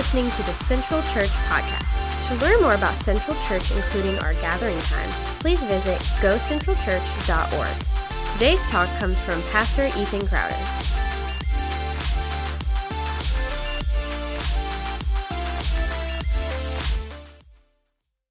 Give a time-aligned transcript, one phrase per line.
[0.00, 2.28] listening to the Central Church Podcast.
[2.28, 8.32] To learn more about Central Church, including our gathering times, please visit gocentralchurch.org.
[8.32, 10.54] Today's talk comes from Pastor Ethan Crowder.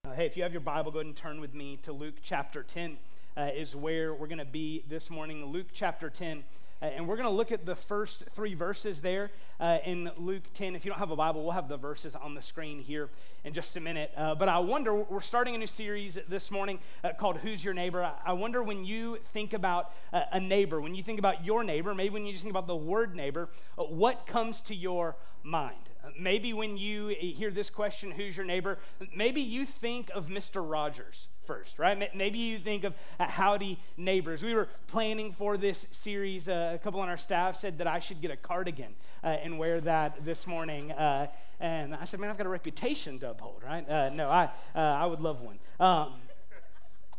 [0.04, 2.16] Uh, hey, if you have your Bible, go ahead and turn with me to Luke
[2.24, 2.98] chapter 10,
[3.38, 5.46] uh, is where we're going to be this morning.
[5.46, 6.44] Luke chapter 10.
[6.82, 10.44] Uh, and we're going to look at the first three verses there uh, in Luke
[10.54, 10.76] 10.
[10.76, 13.10] If you don't have a Bible, we'll have the verses on the screen here
[13.44, 14.12] in just a minute.
[14.16, 17.74] Uh, but I wonder, we're starting a new series this morning uh, called Who's Your
[17.74, 18.10] Neighbor?
[18.26, 21.94] I wonder when you think about uh, a neighbor, when you think about your neighbor,
[21.94, 25.76] maybe when you just think about the word neighbor, uh, what comes to your mind?
[26.18, 28.80] Maybe when you hear this question, who's your neighbor?
[29.14, 30.68] Maybe you think of Mr.
[30.68, 31.98] Rogers first, right?
[32.14, 34.44] Maybe you think of howdy neighbors.
[34.44, 36.48] We were planning for this series.
[36.48, 39.58] Uh, a couple on our staff said that I should get a cardigan uh, and
[39.58, 40.92] wear that this morning.
[40.92, 41.26] Uh,
[41.60, 43.90] and I said, man, I've got a reputation to uphold, right?
[43.90, 45.58] Uh, no, I, uh, I would love one.
[45.80, 46.22] Um,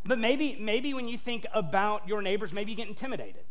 [0.04, 3.42] but maybe, maybe when you think about your neighbors, maybe you get intimidated.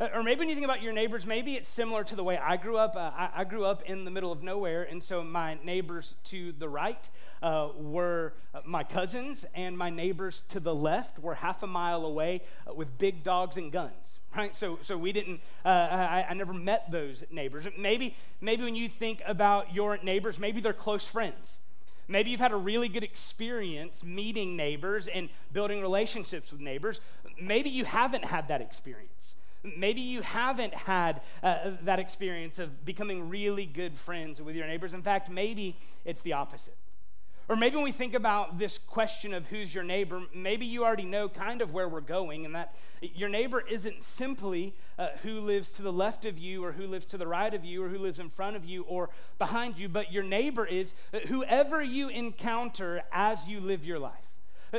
[0.00, 2.36] Uh, or maybe when you think about your neighbors, maybe it's similar to the way
[2.36, 2.96] I grew up.
[2.96, 6.50] Uh, I, I, grew up in the middle of nowhere, and so my neighbors to
[6.50, 7.08] the right
[7.42, 12.04] uh, were uh, my cousins, and my neighbors to the left were half a mile
[12.04, 14.18] away uh, with big dogs and guns.
[14.36, 15.40] Right, so so we didn't.
[15.64, 17.64] Uh, I, I never met those neighbors.
[17.78, 21.58] Maybe maybe when you think about your neighbors, maybe they're close friends.
[22.08, 27.00] Maybe you've had a really good experience meeting neighbors and building relationships with neighbors.
[27.40, 29.36] Maybe you haven't had that experience.
[29.64, 34.92] Maybe you haven't had uh, that experience of becoming really good friends with your neighbors.
[34.92, 36.76] In fact, maybe it's the opposite.
[37.48, 41.04] Or maybe when we think about this question of who's your neighbor, maybe you already
[41.04, 45.70] know kind of where we're going, and that your neighbor isn't simply uh, who lives
[45.72, 47.98] to the left of you, or who lives to the right of you, or who
[47.98, 50.94] lives in front of you, or behind you, but your neighbor is
[51.28, 54.30] whoever you encounter as you live your life.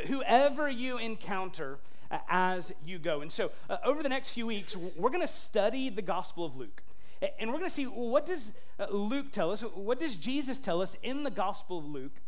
[0.08, 1.78] Whoever you encounter
[2.12, 3.22] uh, as you go.
[3.22, 6.56] And so, uh, over the next few weeks, we're going to study the Gospel of
[6.56, 6.82] Luke.
[7.40, 9.62] And we're going to see what does uh, Luke tell us?
[9.62, 12.22] What does Jesus tell us in the Gospel of Luke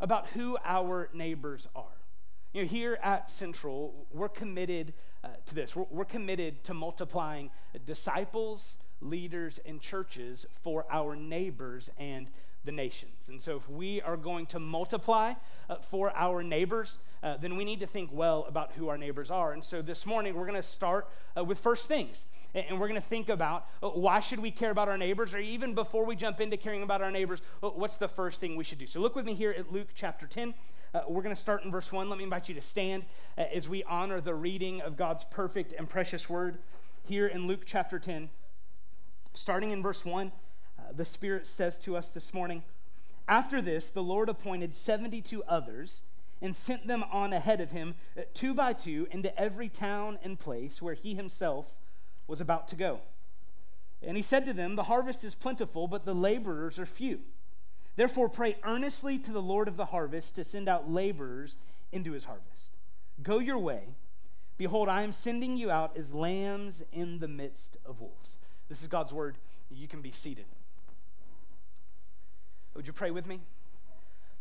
[0.00, 1.84] about who our neighbors are?
[2.52, 4.92] You know, here at Central, we're committed
[5.22, 5.76] uh, to this.
[5.76, 7.50] We're, we're committed to multiplying
[7.84, 12.26] disciples, leaders, and churches for our neighbors and
[12.64, 13.28] the nations.
[13.28, 15.32] And so, if we are going to multiply
[15.68, 19.30] uh, for our neighbors, uh, then we need to think well about who our neighbors
[19.30, 19.52] are.
[19.52, 22.26] And so, this morning, we're going to start uh, with first things.
[22.54, 25.38] And we're going to think about uh, why should we care about our neighbors, or
[25.38, 28.64] even before we jump into caring about our neighbors, uh, what's the first thing we
[28.64, 28.86] should do?
[28.86, 30.54] So, look with me here at Luke chapter 10.
[30.92, 32.10] Uh, we're going to start in verse 1.
[32.10, 33.04] Let me invite you to stand
[33.38, 36.58] as we honor the reading of God's perfect and precious word
[37.04, 38.28] here in Luke chapter 10.
[39.32, 40.32] Starting in verse 1
[40.94, 42.62] the Spirit says to us this morning.
[43.28, 46.02] After this, the Lord appointed 72 others
[46.42, 50.38] and sent them on ahead of him, uh, two by two, into every town and
[50.38, 51.74] place where he himself
[52.26, 53.00] was about to go.
[54.02, 57.20] And he said to them, The harvest is plentiful, but the laborers are few.
[57.96, 61.58] Therefore, pray earnestly to the Lord of the harvest to send out laborers
[61.92, 62.70] into his harvest.
[63.22, 63.82] Go your way.
[64.56, 68.36] Behold, I am sending you out as lambs in the midst of wolves.
[68.68, 69.36] This is God's word.
[69.70, 70.46] You can be seated.
[72.74, 73.40] Would you pray with me?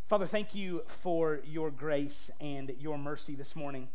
[0.07, 3.90] Father, thank you for your grace and your mercy this morning.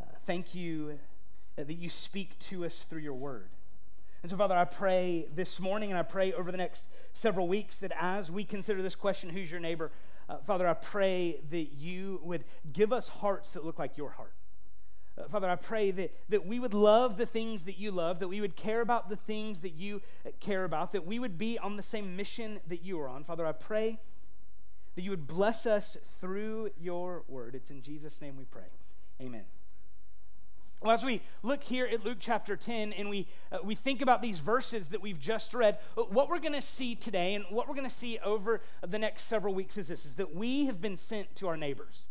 [0.00, 1.00] Uh, thank you
[1.56, 3.48] that you speak to us through your word.
[4.22, 7.78] And so, Father, I pray this morning and I pray over the next several weeks
[7.80, 9.90] that as we consider this question, who's your neighbor?
[10.28, 14.32] Uh, Father, I pray that you would give us hearts that look like your heart.
[15.18, 18.28] Uh, Father, I pray that, that we would love the things that you love, that
[18.28, 21.58] we would care about the things that you uh, care about, that we would be
[21.58, 23.24] on the same mission that you are on.
[23.24, 23.98] Father, I pray
[24.94, 27.54] that you would bless us through your word.
[27.54, 28.70] It's in Jesus' name we pray.
[29.20, 29.44] Amen.
[30.82, 34.20] Well, as we look here at Luke chapter 10 and we, uh, we think about
[34.20, 37.68] these verses that we've just read, uh, what we're going to see today and what
[37.68, 40.80] we're going to see over the next several weeks is this is that we have
[40.80, 42.08] been sent to our neighbors.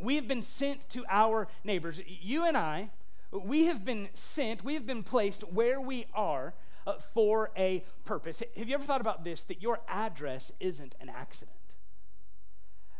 [0.00, 2.00] We have been sent to our neighbors.
[2.06, 2.90] You and I,
[3.32, 6.54] we have been sent, we have been placed where we are
[6.86, 8.42] uh, for a purpose.
[8.56, 11.56] Have you ever thought about this that your address isn't an accident?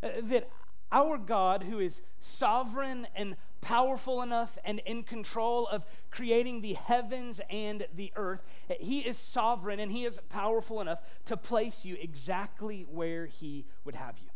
[0.03, 0.51] Uh, that
[0.91, 7.41] our God, who is sovereign and powerful enough and in control of creating the heavens
[7.51, 8.43] and the earth,
[8.81, 13.95] He is sovereign and He is powerful enough to place you exactly where He would
[13.95, 14.29] have you.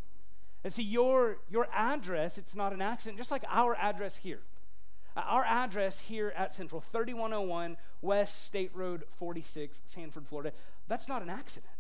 [0.69, 4.41] And see, your, your address, it's not an accident, just like our address here.
[5.17, 10.53] Uh, our address here at Central, 3101 West State Road 46, Sanford, Florida,
[10.87, 11.73] that's not an accident.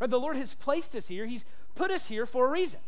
[0.00, 1.26] Or the Lord has placed us here.
[1.26, 1.44] He's
[1.74, 2.78] put us here for a reason.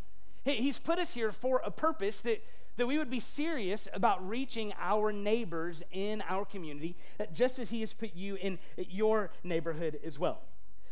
[0.45, 2.41] He's put us here for a purpose that,
[2.77, 7.69] that we would be serious about reaching our neighbors in our community, uh, just as
[7.69, 10.39] He has put you in your neighborhood as well.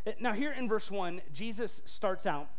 [0.06, 2.50] Uh, now, here in verse 1, Jesus starts out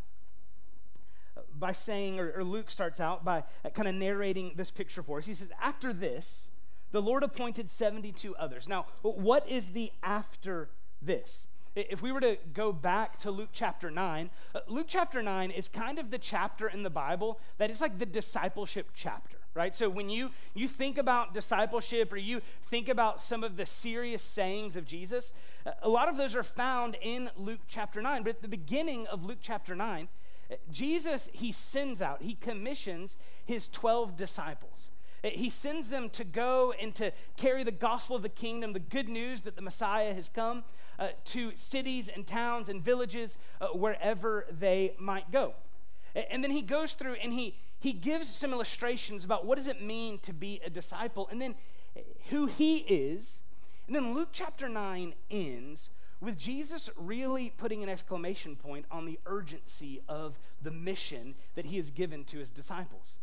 [1.59, 3.45] by saying, or, or Luke starts out by
[3.75, 5.27] kind of narrating this picture for us.
[5.27, 6.51] He says, After this,
[6.91, 8.69] the Lord appointed 72 others.
[8.69, 10.71] Now, what is the after
[11.03, 11.47] this?
[11.77, 15.69] If we were to go back to Luke chapter 9, uh, Luke chapter 9 is
[15.69, 19.75] kind of the chapter in the Bible that is like the discipleship chapter, right?
[19.77, 24.23] So when you you think about discipleship or you think about some of the serious
[24.23, 25.33] sayings of Jesus,
[25.67, 28.25] uh, a lot of those are found in Luke chapter 9.
[28.25, 30.28] But at the beginning of Luke chapter 9, uh,
[30.71, 34.91] Jesus he sends out, he commissions his 12 disciples.
[35.23, 39.09] He sends them to go and to carry the gospel of the kingdom, the good
[39.09, 40.63] news that the Messiah has come
[40.99, 45.55] uh, to cities and towns and villages uh, wherever they might go.
[46.15, 49.83] And then he goes through and he, he gives some illustrations about what does it
[49.83, 51.57] mean to be a disciple and then
[52.31, 53.41] who he is.
[53.87, 55.91] And then Luke chapter 9 ends
[56.21, 61.77] with Jesus really putting an exclamation point on the urgency of the mission that he
[61.77, 63.19] has given to his disciples.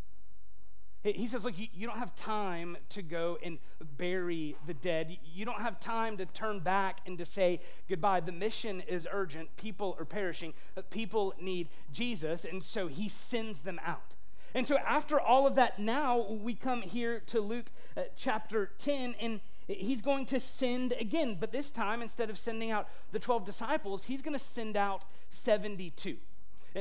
[1.04, 3.60] He says, Look, you, don't have time to go and
[3.96, 5.16] bury the dead.
[5.24, 8.22] You don't have time to turn back and to say goodbye.
[8.22, 9.56] The mission is urgent.
[9.56, 10.54] People are perishing.
[10.90, 12.44] People need Jesus.
[12.44, 14.16] And so he sends them out.
[14.56, 17.66] And so, after all of that, now we come here to Luke
[17.98, 21.38] uh, chapter 10, and he's going to send again.
[21.40, 25.06] But this time, instead of sending out the 12 disciples, he's going to send out
[25.30, 26.18] 72.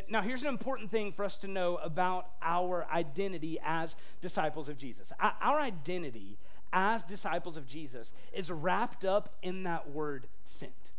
[0.08, 4.76] Now, here's an important thing for us to know about our identity as disciples of
[4.76, 5.12] Jesus.
[5.20, 6.36] Our identity
[6.72, 10.90] as disciples of Jesus is wrapped up in that word sent.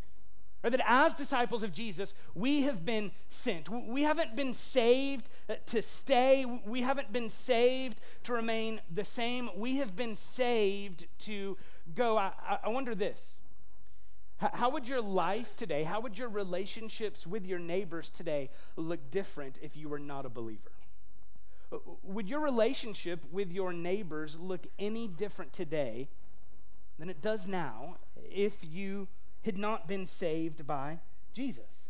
[0.63, 3.69] Or that as disciples of Jesus, we have been sent.
[3.69, 6.43] We haven't been saved uh, to stay.
[6.65, 9.51] We haven't been saved to remain the same.
[9.55, 11.55] We have been saved to
[11.93, 12.17] go.
[12.17, 12.31] I,
[12.63, 13.39] I wonder this
[14.37, 19.59] how would your life today, how would your relationships with your neighbors today look different
[19.61, 20.71] if you were not a believer?
[21.71, 26.09] Uh, would your relationship with your neighbors look any different today
[26.99, 27.97] than it does now
[28.29, 29.07] if you
[29.45, 30.99] had not been saved by
[31.33, 31.89] Jesus?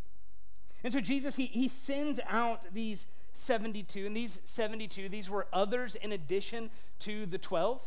[0.83, 5.95] And so Jesus, he, he sends out these 72, and these 72, these were others
[5.95, 6.69] in addition
[6.99, 7.81] to the 12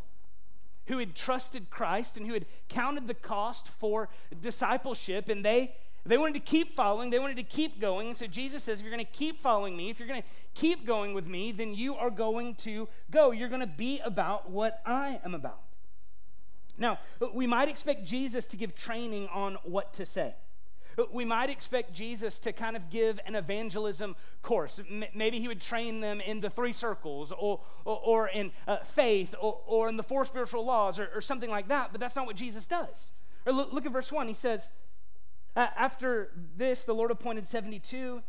[0.88, 4.08] who had trusted Christ and who had counted the cost for
[4.40, 5.74] discipleship, and they
[6.06, 8.08] they wanted to keep following, they wanted to keep going.
[8.08, 10.28] And so Jesus says, if you're going to keep following me, if you're going to
[10.54, 13.30] keep going with me, then you are going to go.
[13.30, 15.60] You're going to be about what I am about.
[16.78, 16.98] Now,
[17.34, 20.34] we might expect Jesus to give training on what to say
[21.12, 24.80] we might expect Jesus to kind of give an evangelism course.
[24.80, 28.78] M- maybe he would train them in the three circles or, or, or in uh,
[28.78, 32.16] faith or, or in the four spiritual laws or, or, something like that, but that's
[32.16, 33.12] not what Jesus does.
[33.46, 34.26] Or look, look at verse 1.
[34.28, 34.72] He says,
[35.54, 38.22] After this, the Lord appointed 72,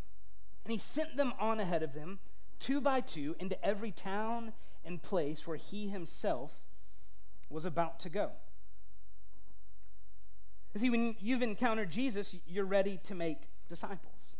[0.64, 2.20] and he sent them on ahead of them,
[2.60, 4.54] two by two, into every town
[4.86, 6.54] and place where he himself
[7.50, 8.32] was about to go.
[10.76, 14.36] See, when you've encountered Jesus, you're ready to make disciples.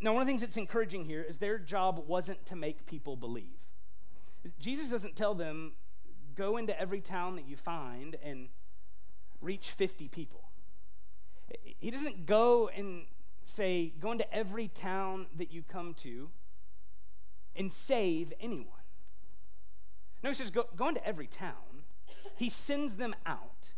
[0.00, 3.16] Now, one of the things that's encouraging here is their job wasn't to make people
[3.16, 3.58] believe.
[4.58, 5.72] Jesus doesn't tell them,
[6.34, 8.48] go into every town that you find and
[9.40, 10.42] reach 50 people.
[11.80, 13.06] He doesn't go and
[13.44, 16.30] say, go into every town that you come to
[17.56, 18.68] and save anyone.
[20.22, 21.84] No, he says, go, go into every town.
[22.36, 23.73] He sends them out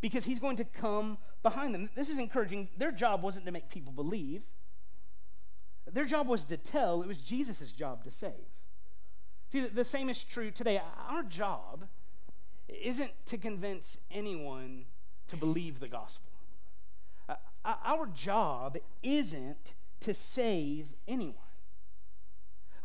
[0.00, 1.90] because he's going to come behind them.
[1.94, 2.68] This is encouraging.
[2.76, 4.42] Their job wasn't to make people believe,
[5.92, 7.02] their job was to tell.
[7.02, 8.32] It was Jesus' job to save.
[9.50, 10.80] See, the same is true today.
[11.08, 11.86] Our job
[12.68, 14.84] isn't to convince anyone
[15.28, 16.30] to believe the gospel.
[17.28, 21.34] Uh, our job isn't to save anyone.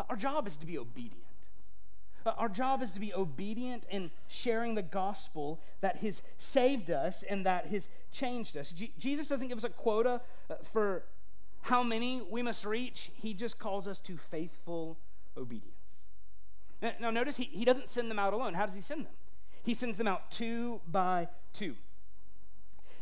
[0.09, 1.22] Our job is to be obedient.
[2.25, 7.23] Uh, our job is to be obedient in sharing the gospel that has saved us
[7.23, 8.71] and that has changed us.
[8.71, 11.03] G- Jesus doesn't give us a quota uh, for
[11.61, 14.97] how many we must reach, He just calls us to faithful
[15.37, 15.73] obedience.
[16.81, 18.53] Now, now notice he, he doesn't send them out alone.
[18.53, 19.13] How does He send them?
[19.63, 21.75] He sends them out two by two.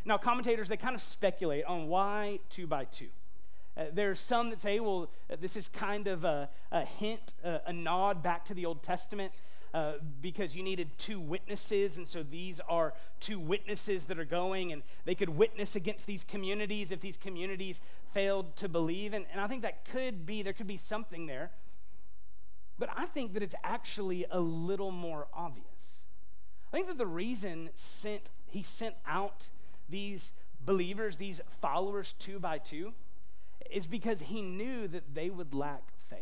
[0.04, 3.08] Now, commentators, they kind of speculate on why two by two.
[3.76, 7.34] Uh, there are some that say, well, uh, this is kind of a, a hint,
[7.42, 9.32] a nod back to the Old Testament.
[9.74, 11.96] uh, because you needed two witnesses.
[11.96, 16.24] And so these are two witnesses that are going, and they could witness against these
[16.24, 17.80] communities if these communities
[18.12, 19.14] failed to believe.
[19.14, 21.50] And, and I think that could be, there could be something there.
[22.78, 26.04] But I think that it's actually a little more obvious.
[26.72, 29.48] I think that the reason sent, he sent out
[29.88, 30.32] these
[30.64, 32.92] believers, these followers two by two,
[33.72, 36.20] is because he knew that they would lack faith.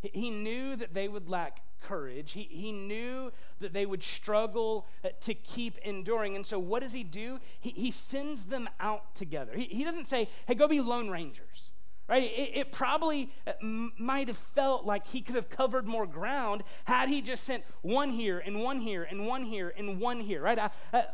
[0.00, 2.32] He knew that they would lack courage.
[2.32, 6.36] He, he knew that they would struggle uh, to keep enduring.
[6.36, 7.40] And so, what does he do?
[7.58, 9.52] He, he sends them out together.
[9.54, 11.72] He, he doesn't say, hey, go be lone rangers
[12.08, 12.22] right?
[12.22, 17.08] It, it probably uh, might have felt like he could have covered more ground had
[17.08, 20.58] he just sent one here and one here and one here and one here, right?
[20.58, 20.70] I,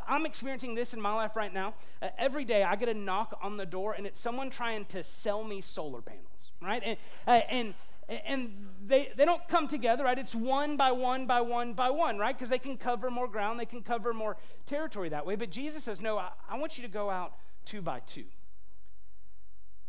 [0.07, 1.73] am uh, experiencing this in my life right now.
[2.01, 5.03] Uh, every day I get a knock on the door and it's someone trying to
[5.03, 6.81] sell me solar panels, right?
[6.85, 6.97] And,
[7.27, 7.73] uh, and
[8.09, 10.19] and they, they don't come together, right?
[10.19, 12.37] It's one by one by one by one, right?
[12.37, 14.35] Because they can cover more ground, they can cover more
[14.65, 15.35] territory that way.
[15.35, 17.33] But Jesus says, No, I, I want you to go out
[17.65, 18.25] two by two.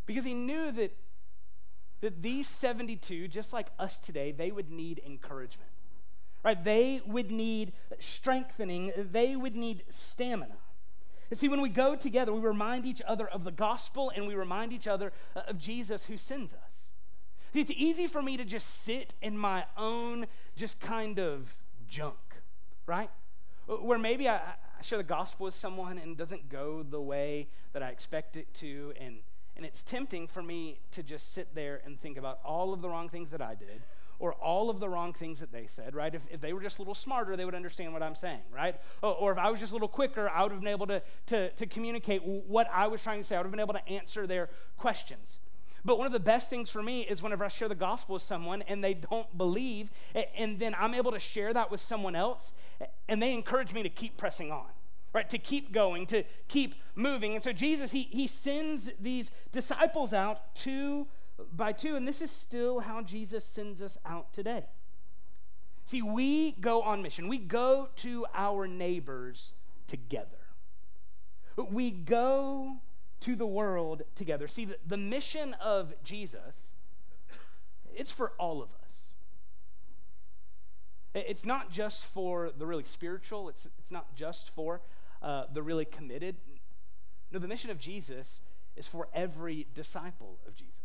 [0.06, 0.96] Because he knew that,
[2.00, 5.70] that these 72, just like us today, they would need encouragement.
[6.42, 6.62] Right?
[6.62, 10.56] They would need strengthening, they would need stamina.
[11.30, 14.34] And see, when we go together, we remind each other of the gospel and we
[14.34, 16.90] remind each other uh, of Jesus who sends us.
[17.52, 21.56] See, it's easy for me to just sit in my own, just kind of
[21.88, 22.18] junk,
[22.87, 23.11] right?
[23.66, 27.49] Where maybe I, I share the gospel with someone and it doesn't go the way
[27.73, 29.16] that I expect it to, and
[29.56, 32.88] and it's tempting for me to just sit there and think about all of the
[32.88, 33.82] wrong things that I did
[34.18, 36.14] or all of the wrong things that they said, right?
[36.14, 38.76] If, if they were just a little smarter, they would understand what I'm saying, right?
[39.02, 41.02] Or, or, if I was just a little quicker, I would have been able to,
[41.26, 43.34] to, to communicate what I was trying to say.
[43.34, 45.38] I would have been able to answer their questions.
[45.84, 48.23] But one of the best things for me is whenever I share the gospel with
[48.23, 49.90] someone and they don't believe,
[50.34, 52.52] and then I'm able to share that with someone else,
[53.08, 54.66] and they encourage me to keep pressing on
[55.14, 55.30] right?
[55.30, 57.35] To keep going, to keep moving.
[57.35, 61.06] And so Jesus, he, he sends these disciples out two
[61.52, 64.66] by two, and this is still how Jesus sends us out today.
[65.85, 69.52] See, we go on mission, we go to our neighbors
[69.87, 70.28] together.
[71.56, 72.78] We go
[73.21, 74.49] to the world together.
[74.49, 76.73] See, the, the mission of Jesus,
[77.94, 79.12] it's for all of us.
[81.14, 84.80] It's not just for the really spiritual, it's, it's not just for
[85.25, 86.37] uh, the really committed.
[87.33, 88.43] No, the mission of Jesus
[88.76, 90.81] is for every disciple of Jesus.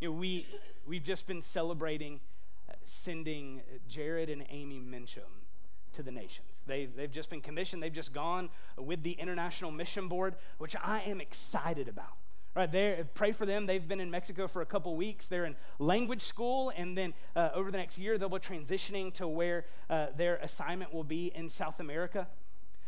[0.00, 0.46] You know, we,
[0.84, 2.20] we've just been celebrating
[2.68, 5.20] uh, sending Jared and Amy Mincham
[5.94, 6.48] to the nations.
[6.66, 11.00] They've, they've just been commissioned, they've just gone with the International Mission Board, which I
[11.02, 12.16] am excited about.
[12.56, 13.66] Right there, pray for them.
[13.66, 15.28] They've been in Mexico for a couple weeks.
[15.28, 19.28] They're in language school, and then uh, over the next year, they'll be transitioning to
[19.28, 22.26] where uh, their assignment will be in South America.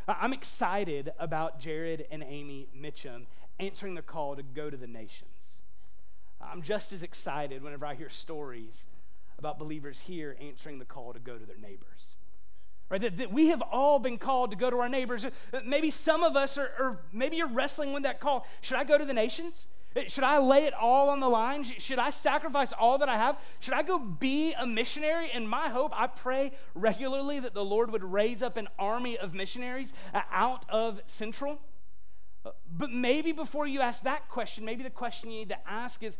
[0.09, 3.27] I'm excited about Jared and Amy Mitchum
[3.61, 5.59] answering the call to go to the nations.
[6.41, 8.87] I'm just as excited whenever I hear stories
[9.38, 12.17] about believers here answering the call to go to their neighbors.
[12.88, 13.00] Right?
[13.00, 15.25] That, that we have all been called to go to our neighbors.
[15.25, 15.31] Uh,
[15.65, 18.47] maybe some of us are, or maybe you're wrestling with that call.
[18.62, 19.67] Should I go to the nations?
[20.07, 21.64] Should I lay it all on the line?
[21.64, 23.37] Should I sacrifice all that I have?
[23.61, 25.30] Should I go be a missionary?
[25.33, 29.35] And my hope, I pray regularly that the Lord would raise up an army of
[29.35, 31.59] missionaries uh, out of Central.
[32.45, 36.02] Uh, but maybe before you ask that question, maybe the question you need to ask
[36.02, 36.18] is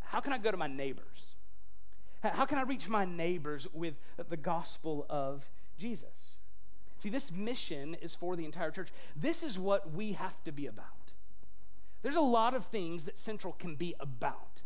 [0.00, 1.36] how can I go to my neighbors?
[2.22, 3.94] How can I reach my neighbors with
[4.28, 5.48] the gospel of
[5.78, 6.36] Jesus?
[6.98, 8.90] See, this mission is for the entire church.
[9.16, 10.86] This is what we have to be about.
[12.02, 14.62] There's a lot of things that Central can be about.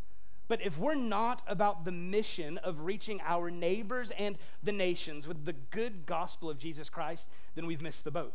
[0.48, 5.44] But if we're not about the mission of reaching our neighbors and the nations with
[5.44, 8.32] the good gospel of Jesus Christ, then we've missed the boat.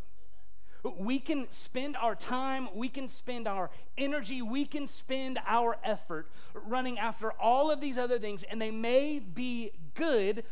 [0.97, 6.27] We can spend our time, we can spend our energy, we can spend our effort
[6.55, 10.43] running after all of these other things, and they may be good,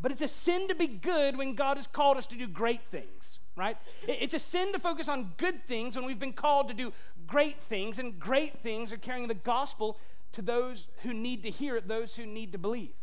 [0.00, 2.82] but it's a sin to be good when God has called us to do great
[2.90, 3.76] things, right?
[4.08, 6.92] It's a sin to focus on good things when we've been called to do
[7.26, 9.98] great things, and great things are carrying the gospel
[10.32, 12.94] to those who need to hear it, those who need to believe.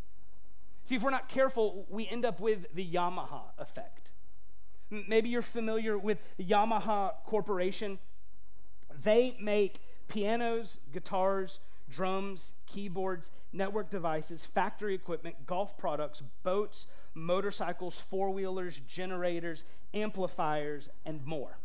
[0.85, 4.09] See, if we're not careful, we end up with the Yamaha effect.
[4.89, 7.99] Maybe you're familiar with Yamaha Corporation.
[9.03, 11.59] They make pianos, guitars,
[11.89, 19.63] drums, keyboards, network devices, factory equipment, golf products, boats, motorcycles, four wheelers, generators,
[19.93, 21.57] amplifiers, and more.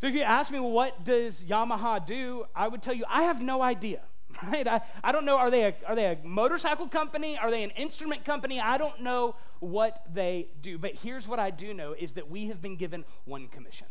[0.00, 2.44] So if you ask me, well, what does Yamaha do?
[2.54, 4.00] I would tell you, I have no idea.
[4.42, 4.66] right?
[4.66, 7.38] I, I don't know, are they, a, are they a motorcycle company?
[7.38, 8.60] Are they an instrument company?
[8.60, 10.78] I don't know what they do.
[10.78, 13.86] But here's what I do know is that we have been given one commission,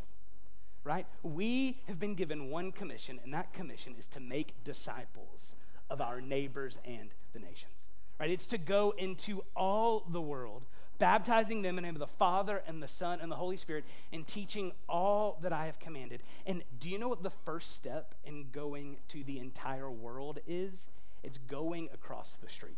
[0.87, 1.05] right?
[1.21, 5.53] We have been given one commission, and that commission is to make disciples
[5.89, 7.85] of our neighbors and the nations,
[8.19, 8.29] right?
[8.29, 10.63] It's to go into all the world
[10.99, 13.85] baptizing them in the name of the Father and the Son and the Holy Spirit,
[14.11, 16.23] and teaching all that I have commanded.
[16.45, 20.87] And do you know what the first step in going to the entire world is?
[21.23, 22.77] It's going across the street.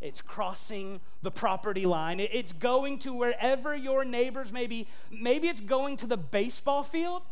[0.00, 2.20] It's crossing the property line.
[2.20, 4.86] It's going to wherever your neighbors may be.
[5.10, 7.22] Maybe it's going to the baseball field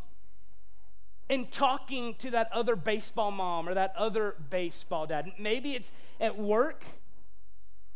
[1.29, 5.33] and talking to that other baseball mom or that other baseball dad.
[5.39, 6.85] Maybe it's at work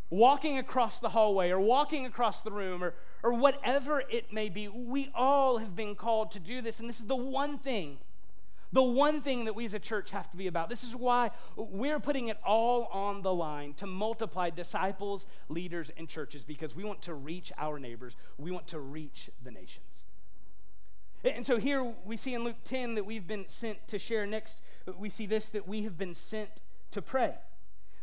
[0.08, 4.68] walking across the hallway or walking across the room or, or whatever it may be.
[4.68, 6.80] We all have been called to do this.
[6.80, 7.98] And this is the one thing,
[8.72, 10.68] the one thing that we as a church have to be about.
[10.68, 16.08] This is why we're putting it all on the line to multiply disciples, leaders, and
[16.08, 20.02] churches because we want to reach our neighbors, we want to reach the nations.
[21.24, 24.24] And so here we see in Luke 10 that we've been sent to share.
[24.24, 24.62] Next,
[24.98, 26.62] we see this that we have been sent
[26.92, 27.34] to pray.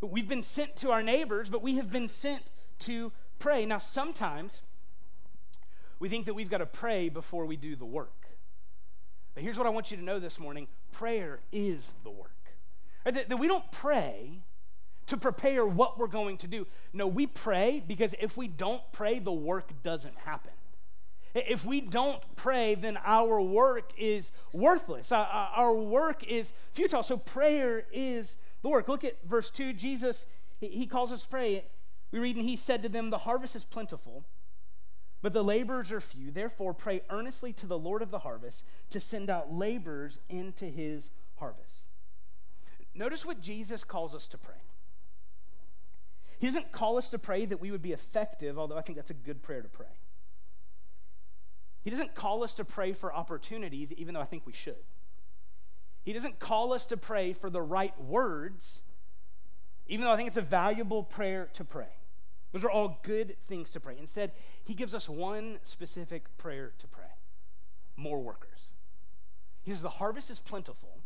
[0.01, 3.65] We've been sent to our neighbors, but we have been sent to pray.
[3.65, 4.61] Now, sometimes
[5.99, 8.26] we think that we've got to pray before we do the work.
[9.37, 12.31] But here's what I want you to know this morning prayer is the work.
[13.05, 14.39] That, that we don't pray
[15.05, 16.65] to prepare what we're going to do.
[16.91, 20.53] No, we pray because if we don't pray, the work doesn't happen.
[21.35, 25.11] If we don't pray, then our work is worthless.
[25.11, 27.03] Uh, uh, our work is futile.
[27.03, 28.87] So prayer is the work.
[28.87, 29.71] Look at verse 2.
[29.73, 30.25] Jesus,
[30.59, 31.63] he calls us pray.
[32.11, 34.25] We read, and he said to them, The harvest is plentiful,
[35.21, 36.31] but the laborers are few.
[36.31, 41.09] Therefore, pray earnestly to the Lord of the harvest to send out laborers into his
[41.35, 41.89] harvest.
[42.93, 44.55] Notice what Jesus calls us to pray.
[46.39, 49.11] He doesn't call us to pray that we would be effective, although I think that's
[49.11, 49.87] a good prayer to pray.
[51.83, 54.83] He doesn't call us to pray for opportunities, even though I think we should.
[56.03, 58.81] He doesn't call us to pray for the right words,
[59.87, 61.96] even though I think it's a valuable prayer to pray.
[62.51, 63.95] Those are all good things to pray.
[63.99, 64.31] Instead,
[64.63, 67.03] he gives us one specific prayer to pray
[67.97, 68.71] more workers.
[69.63, 70.99] He says, The harvest is plentiful,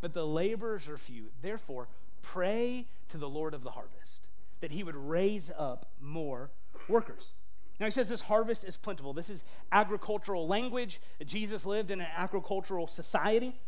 [0.00, 1.26] but the laborers are few.
[1.40, 1.88] Therefore,
[2.22, 4.28] pray to the Lord of the harvest
[4.60, 6.50] that he would raise up more
[6.88, 7.34] workers.
[7.78, 9.12] Now, he says this harvest is plentiful.
[9.12, 11.00] This is agricultural language.
[11.24, 13.60] Jesus lived in an agricultural society.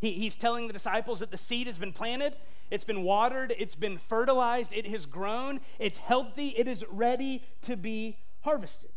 [0.00, 2.34] He, he's telling the disciples that the seed has been planted,
[2.70, 7.76] it's been watered, it's been fertilized, it has grown, it's healthy, it is ready to
[7.76, 8.90] be harvested.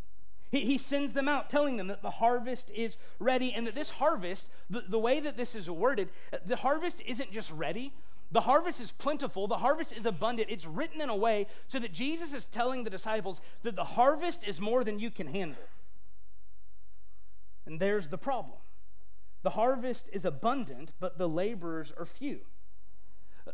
[0.51, 3.91] He, he sends them out telling them that the harvest is ready and that this
[3.91, 6.09] harvest, the, the way that this is worded,
[6.45, 7.93] the harvest isn't just ready,
[8.31, 10.49] the harvest is plentiful, the harvest is abundant.
[10.49, 14.45] It's written in a way so that Jesus is telling the disciples that the harvest
[14.45, 15.61] is more than you can handle.
[17.65, 18.57] And there's the problem.
[19.43, 22.41] The harvest is abundant, but the laborers are few.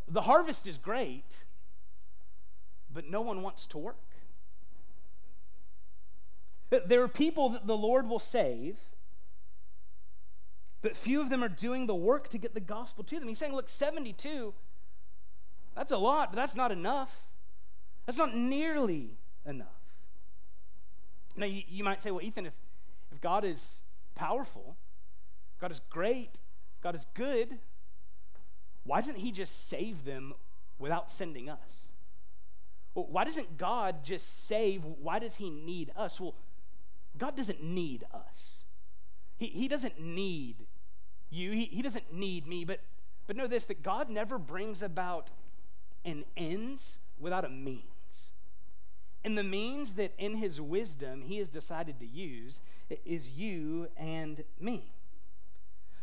[0.07, 1.43] The harvest is great,
[2.93, 3.95] but no one wants to work.
[6.69, 8.77] There are people that the Lord will save,
[10.81, 13.27] but few of them are doing the work to get the gospel to them.
[13.27, 14.53] He's saying, look, 72,
[15.75, 17.23] that's a lot, but that's not enough.
[18.05, 19.67] That's not nearly enough.
[21.35, 22.53] Now, you, you might say, well, Ethan, if,
[23.11, 23.79] if God is
[24.15, 24.75] powerful,
[25.59, 26.39] God is great,
[26.81, 27.59] God is good.
[28.83, 30.33] Why doesn't He just save them
[30.79, 31.91] without sending us?
[32.95, 34.83] Well, why doesn't God just save?
[34.83, 36.19] Why does He need us?
[36.19, 36.35] Well,
[37.17, 38.63] God doesn't need us.
[39.37, 40.65] He, he doesn't need
[41.29, 41.51] you.
[41.51, 42.63] He, he doesn't need me.
[42.63, 42.79] But,
[43.27, 45.31] but know this that God never brings about
[46.05, 47.83] an ends without a means.
[49.23, 52.61] And the means that in His wisdom He has decided to use
[53.05, 54.91] is you and me.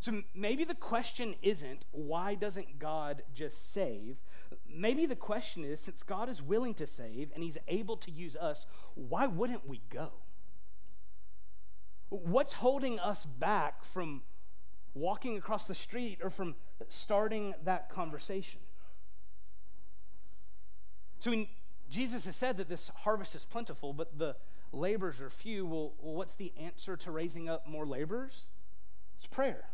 [0.05, 4.19] So maybe the question isn't, why doesn't God just save?
[4.69, 8.37] Maybe the question is, since God is willing to save and he's able to use
[8.37, 10.11] us, why wouldn't we go?
[12.11, 14.21] What's holding us back from
[14.93, 16.57] walking across the street or from
[16.91, 18.61] starting that conversation?
[21.19, 21.49] So when
[21.89, 24.37] Jesus has said that this harvest is plentiful, but the
[24.71, 25.65] laborers are few.
[25.65, 28.49] Well, well, what's the answer to raising up more laborers?
[29.17, 29.71] It's prayer.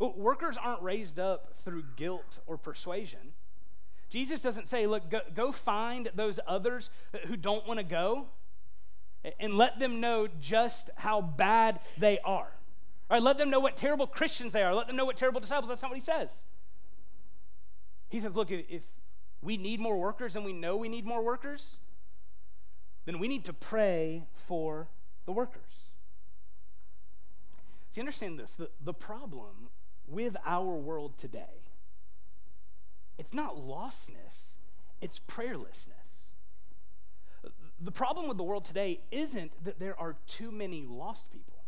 [0.00, 3.34] Workers aren't raised up through guilt or persuasion.
[4.08, 6.90] Jesus doesn't say, look, go, go find those others
[7.26, 8.26] who don't want to go
[9.38, 12.50] and let them know just how bad they are.
[13.10, 14.74] Right, let them know what terrible Christians they are.
[14.74, 15.68] Let them know what terrible disciples.
[15.68, 16.30] That's not what he says.
[18.08, 18.82] He says, look, if
[19.42, 21.76] we need more workers and we know we need more workers,
[23.04, 24.88] then we need to pray for
[25.26, 25.90] the workers.
[27.92, 29.68] See, understand this the, the problem
[30.10, 31.62] with our world today,
[33.18, 34.56] it's not lostness,
[35.00, 36.00] it's prayerlessness.
[37.80, 41.64] The problem with the world today isn't that there are too many lost people.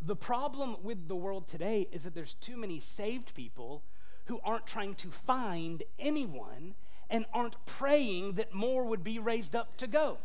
[0.00, 3.82] The problem with the world today is that there's too many saved people
[4.26, 6.74] who aren't trying to find anyone
[7.10, 10.18] and aren't praying that more would be raised up to go.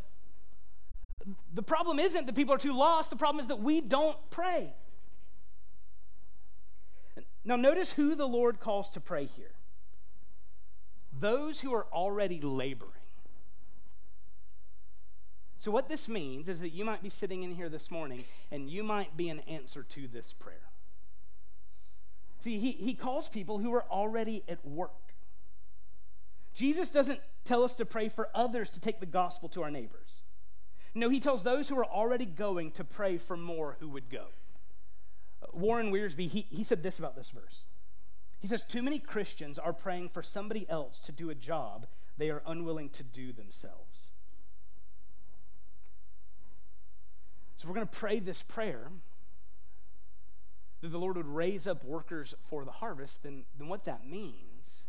[1.54, 4.74] The problem isn't that people are too lost, the problem is that we don't pray.
[7.50, 9.54] Now, notice who the Lord calls to pray here
[11.12, 12.92] those who are already laboring.
[15.58, 18.70] So, what this means is that you might be sitting in here this morning and
[18.70, 20.70] you might be an answer to this prayer.
[22.40, 25.16] See, he, he calls people who are already at work.
[26.54, 30.22] Jesus doesn't tell us to pray for others to take the gospel to our neighbors.
[30.94, 34.28] No, he tells those who are already going to pray for more who would go.
[35.54, 37.66] Warren Wiersbe, he, he said this about this verse.
[38.40, 42.30] He says, Too many Christians are praying for somebody else to do a job they
[42.30, 44.08] are unwilling to do themselves.
[47.58, 48.90] So if we're going to pray this prayer
[50.82, 54.84] that the Lord would raise up workers for the harvest, then, then what that means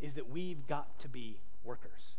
[0.00, 2.16] is that we've got to be workers.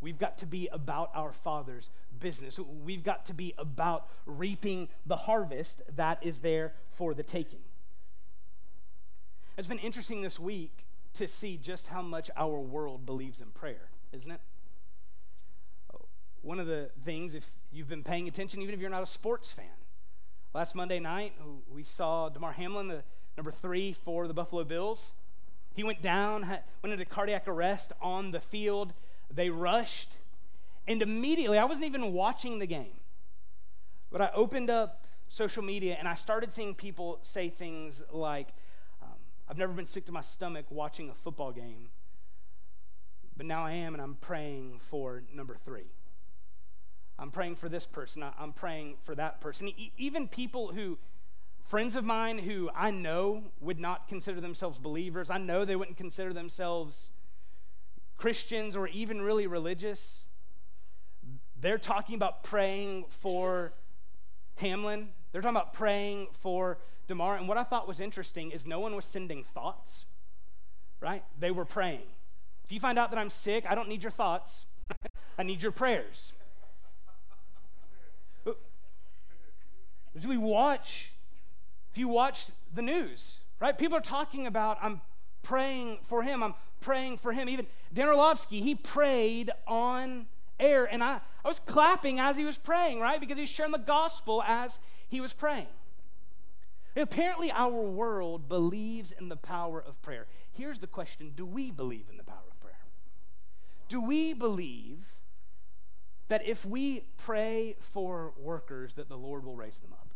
[0.00, 2.58] We've got to be about our Father's business.
[2.58, 7.60] We've got to be about reaping the harvest that is there for the taking.
[9.56, 13.88] It's been interesting this week to see just how much our world believes in prayer,
[14.12, 14.40] isn't it?
[16.42, 19.50] One of the things, if you've been paying attention, even if you're not a sports
[19.50, 19.64] fan,
[20.52, 21.32] last Monday night
[21.72, 23.02] we saw Damar Hamlin, the
[23.36, 25.12] number three for the Buffalo Bills.
[25.74, 26.42] He went down,
[26.82, 28.92] went into cardiac arrest on the field.
[29.34, 30.16] They rushed,
[30.86, 33.00] and immediately, I wasn't even watching the game,
[34.10, 38.48] but I opened up social media and I started seeing people say things like,
[39.02, 39.08] um,
[39.48, 41.88] I've never been sick to my stomach watching a football game,
[43.36, 45.90] but now I am, and I'm praying for number three.
[47.18, 48.24] I'm praying for this person.
[48.38, 49.70] I'm praying for that person.
[49.96, 50.98] Even people who,
[51.64, 55.96] friends of mine who I know would not consider themselves believers, I know they wouldn't
[55.96, 57.10] consider themselves
[58.16, 60.24] Christians or even really religious,
[61.60, 63.72] they're talking about praying for
[64.56, 65.08] Hamlin.
[65.32, 67.36] They're talking about praying for Damar.
[67.36, 70.04] And what I thought was interesting is no one was sending thoughts,
[71.00, 71.24] right?
[71.38, 72.06] They were praying.
[72.64, 74.66] If you find out that I'm sick, I don't need your thoughts,
[75.38, 76.32] I need your prayers.
[80.16, 81.10] As we watch,
[81.90, 83.76] if you watch the news, right?
[83.76, 85.00] People are talking about, I'm
[85.44, 86.42] praying for him.
[86.42, 87.48] I'm praying for him.
[87.48, 90.26] Even Dan Orlovsky, he prayed on
[90.58, 93.20] air, and I, I was clapping as he was praying, right?
[93.20, 95.68] Because he's sharing the gospel as he was praying.
[96.96, 100.26] Apparently, our world believes in the power of prayer.
[100.52, 102.84] Here's the question Do we believe in the power of prayer?
[103.88, 105.06] Do we believe
[106.28, 110.14] that if we pray for workers, that the Lord will raise them up?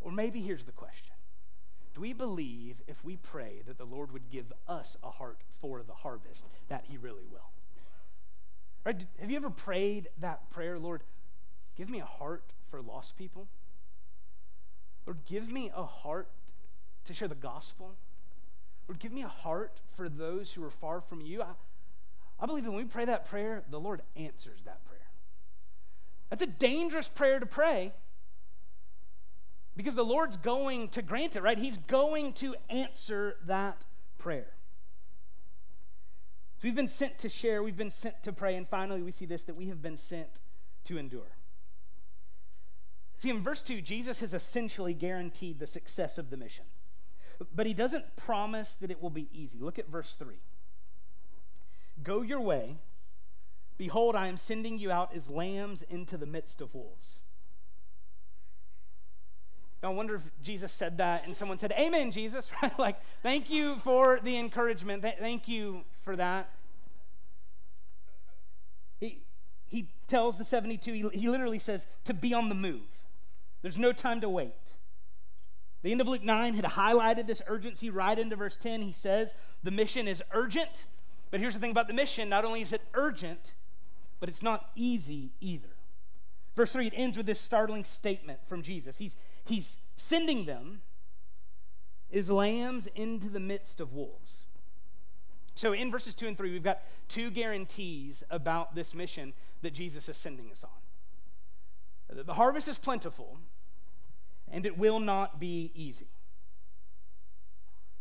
[0.00, 1.14] Or maybe here's the question
[1.98, 5.82] Do we believe if we pray that the Lord would give us a heart for
[5.82, 7.50] the harvest, that He really will?
[8.86, 9.04] Right?
[9.18, 11.02] Have you ever prayed that prayer, Lord,
[11.76, 13.48] give me a heart for lost people?
[15.08, 16.28] Lord, give me a heart
[17.06, 17.96] to share the gospel.
[18.86, 21.42] Lord, give me a heart for those who are far from you.
[21.42, 21.48] I,
[22.38, 25.08] I believe that when we pray that prayer, the Lord answers that prayer.
[26.30, 27.92] That's a dangerous prayer to pray
[29.78, 31.56] because the Lord's going to grant it, right?
[31.56, 33.84] He's going to answer that
[34.18, 34.48] prayer.
[36.56, 39.24] So we've been sent to share, we've been sent to pray, and finally we see
[39.24, 40.40] this that we have been sent
[40.86, 41.36] to endure.
[43.18, 46.64] See, in verse 2, Jesus has essentially guaranteed the success of the mission,
[47.54, 49.60] but he doesn't promise that it will be easy.
[49.60, 50.40] Look at verse 3.
[52.02, 52.78] Go your way.
[53.76, 57.20] Behold, I am sending you out as lambs into the midst of wolves.
[59.82, 62.76] I wonder if Jesus said that and someone said, Amen, Jesus, right?
[62.78, 65.02] Like, thank you for the encouragement.
[65.02, 66.50] Th- thank you for that.
[68.98, 69.20] He,
[69.66, 73.04] he tells the 72, he, he literally says, to be on the move.
[73.62, 74.76] There's no time to wait.
[75.82, 78.82] The end of Luke 9 had highlighted this urgency right into verse 10.
[78.82, 80.86] He says, the mission is urgent.
[81.30, 83.54] But here's the thing about the mission not only is it urgent,
[84.18, 85.68] but it's not easy either.
[86.56, 88.98] Verse 3, it ends with this startling statement from Jesus.
[88.98, 89.14] He's,
[89.48, 90.82] he's sending them
[92.12, 94.44] as lambs into the midst of wolves.
[95.54, 99.32] So in verses 2 and 3, we've got two guarantees about this mission
[99.62, 102.24] that Jesus is sending us on.
[102.24, 103.38] The harvest is plentiful,
[104.50, 106.06] and it will not be easy.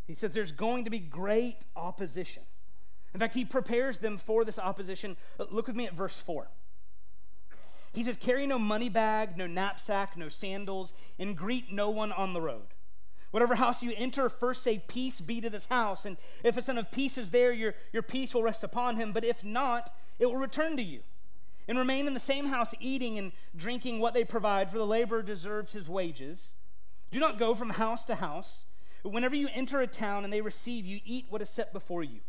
[0.06, 2.44] He says there's going to be great opposition.
[3.14, 5.18] In fact, he prepares them for this opposition.
[5.50, 6.48] Look with me at verse 4.
[7.98, 12.34] He says, Carry no money bag, no knapsack, no sandals, and greet no one on
[12.34, 12.68] the road.
[13.32, 16.06] Whatever house you enter, first say, Peace be to this house.
[16.06, 19.14] And if a son of peace is there, your, your peace will rest upon him.
[19.14, 21.00] But if not, it will return to you.
[21.68, 25.24] And remain in the same house, eating and drinking what they provide, for the laborer
[25.24, 26.52] deserves his wages.
[27.10, 28.66] Do not go from house to house.
[29.02, 32.04] But whenever you enter a town and they receive you, eat what is set before
[32.04, 32.20] you.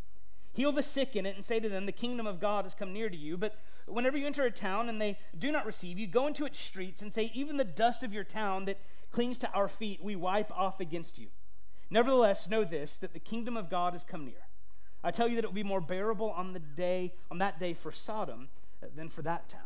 [0.59, 2.93] Heal the sick in it and say to them, The kingdom of God has come
[2.93, 3.37] near to you.
[3.37, 6.59] But whenever you enter a town and they do not receive you, go into its
[6.59, 8.81] streets and say, Even the dust of your town that
[9.13, 11.29] clings to our feet, we wipe off against you.
[11.91, 14.49] Nevertheless, know this that the kingdom of God has come near.
[15.05, 17.73] I tell you that it will be more bearable on the day on that day
[17.73, 18.49] for Sodom
[18.97, 19.61] than for that town.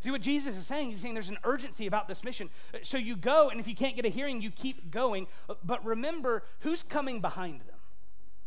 [0.00, 0.92] See what Jesus is saying?
[0.92, 2.48] He's saying there's an urgency about this mission.
[2.80, 5.26] So you go, and if you can't get a hearing, you keep going.
[5.62, 7.76] But remember, who's coming behind them?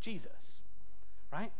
[0.01, 0.44] Jesus,
[1.31, 1.51] right?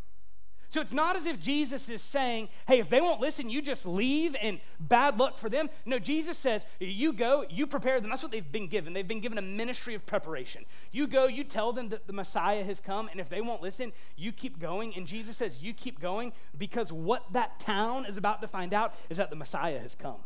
[0.72, 3.86] So it's not as if Jesus is saying, hey, if they won't listen, you just
[3.86, 5.70] leave and bad luck for them.
[5.86, 8.10] No, Jesus says, you go, you prepare them.
[8.10, 8.92] That's what they've been given.
[8.92, 10.66] They've been given a ministry of preparation.
[10.92, 13.94] You go, you tell them that the Messiah has come, and if they won't listen,
[14.18, 14.94] you keep going.
[14.98, 18.96] And Jesus says, you keep going because what that town is about to find out
[19.10, 20.20] is that the Messiah has come,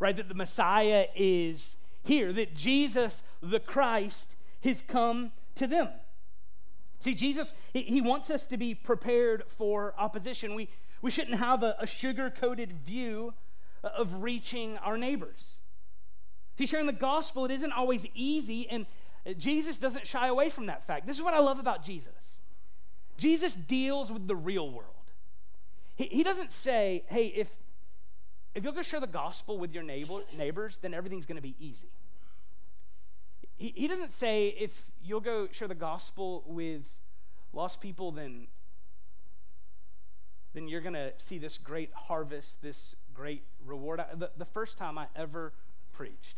[0.00, 0.16] right?
[0.16, 5.90] That the Messiah is here, that Jesus, the Christ, has come to them.
[7.04, 10.54] See, Jesus, he wants us to be prepared for opposition.
[10.54, 10.70] We,
[11.02, 13.34] we shouldn't have a, a sugar coated view
[13.82, 15.58] of reaching our neighbors.
[16.56, 18.86] See, sharing the gospel, it isn't always easy, and
[19.36, 21.06] Jesus doesn't shy away from that fact.
[21.06, 22.38] This is what I love about Jesus
[23.18, 24.88] Jesus deals with the real world.
[25.96, 27.50] He, he doesn't say, hey, if,
[28.54, 31.54] if you'll go share the gospel with your neighbor, neighbors, then everything's going to be
[31.60, 31.90] easy.
[33.56, 36.82] He, he doesn't say if you'll go share the gospel with
[37.52, 38.48] lost people, then,
[40.54, 44.00] then you're going to see this great harvest, this great reward.
[44.00, 45.52] I, the, the first time I ever
[45.92, 46.36] preached,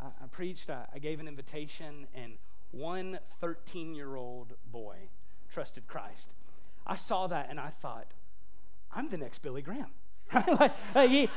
[0.00, 2.34] I, I preached, I, I gave an invitation, and
[2.70, 4.96] one 13 year old boy
[5.52, 6.32] trusted Christ.
[6.86, 8.08] I saw that and I thought,
[8.92, 9.90] I'm the next Billy Graham.
[10.34, 11.28] like, like he,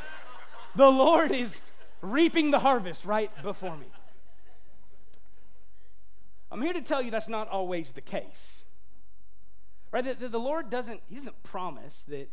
[0.76, 1.62] the Lord is
[2.02, 3.88] reaping the harvest right before me.
[6.52, 8.64] I'm here to tell you that's not always the case.
[9.92, 10.04] Right?
[10.04, 12.30] The, the, the, Lord doesn't, He doesn't promise that,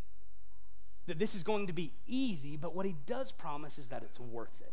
[1.07, 4.21] that this is going to be easy, but what He does promise is that it's
[4.21, 4.73] worth it.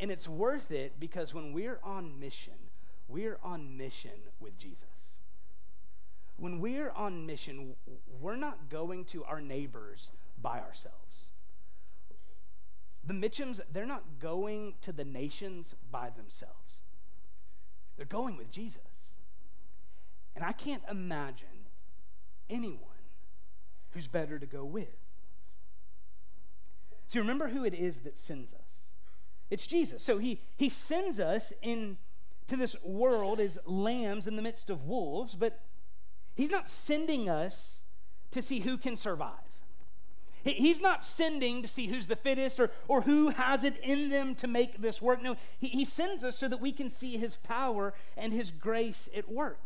[0.00, 2.54] And it's worth it because when we're on mission,
[3.08, 5.16] we're on mission with Jesus.
[6.36, 7.74] When we're on mission,
[8.20, 11.30] we're not going to our neighbors by ourselves.
[13.04, 16.67] The Mitchums, they're not going to the nations by themselves.
[17.98, 18.80] They're going with Jesus.
[20.34, 21.66] And I can't imagine
[22.48, 22.80] anyone
[23.90, 24.96] who's better to go with.
[27.08, 28.94] See, remember who it is that sends us.
[29.50, 30.02] It's Jesus.
[30.02, 31.96] So he, he sends us into
[32.48, 35.58] this world as lambs in the midst of wolves, but
[36.36, 37.80] he's not sending us
[38.30, 39.47] to see who can survive.
[40.54, 44.34] He's not sending to see who's the fittest or, or who has it in them
[44.36, 45.22] to make this work.
[45.22, 49.08] No, he, he sends us so that we can see his power and his grace
[49.16, 49.60] at work.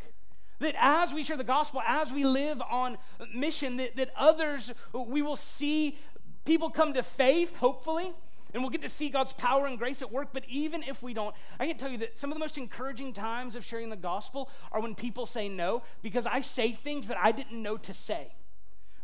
[0.61, 2.97] That as we share the gospel, as we live on
[3.35, 5.99] mission, that, that others, we will see
[6.45, 8.13] people come to faith, hopefully,
[8.55, 10.29] and we'll get to see God's power and grace at work.
[10.33, 13.13] But even if we don't, I can tell you that some of the most encouraging
[13.13, 17.17] times of sharing the gospel are when people say no, because I say things that
[17.19, 18.33] I didn't know to say.